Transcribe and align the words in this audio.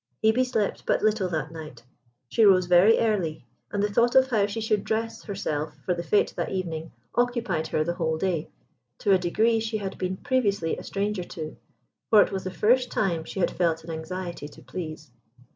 Hebe 0.23 0.43
slept 0.43 0.83
but 0.87 1.03
little 1.03 1.29
that 1.29 1.51
night. 1.51 1.83
She 2.27 2.43
rose 2.43 2.65
very 2.65 2.97
early, 2.97 3.45
and 3.71 3.83
the 3.83 3.93
thought 3.93 4.15
of 4.15 4.31
how 4.31 4.47
she 4.47 4.59
should 4.59 4.83
dress 4.83 5.21
herself 5.21 5.75
for 5.85 5.93
the 5.93 6.01
fête 6.01 6.33
that 6.33 6.49
evening 6.49 6.91
occupied 7.13 7.67
her 7.67 7.83
the 7.83 7.93
whole 7.93 8.17
day, 8.17 8.49
to 8.97 9.11
a 9.13 9.19
degree 9.19 9.59
she 9.59 9.77
had 9.77 9.99
been 9.99 10.17
previously 10.17 10.75
a 10.75 10.81
stranger 10.83 11.23
to, 11.25 11.55
for 12.09 12.23
it 12.23 12.31
was 12.31 12.43
the 12.45 12.49
first 12.49 12.89
time 12.89 13.23
she 13.25 13.41
had 13.41 13.51
felt 13.51 13.83
an 13.83 13.91
anxiety 13.91 14.47
to 14.47 14.63
please. 14.63 15.11